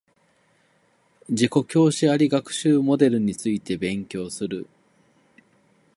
[1.29, 4.65] 自己教師あり学習モデルについて勉強する